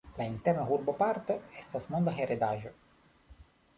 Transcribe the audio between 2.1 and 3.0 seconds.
Heredaĵo.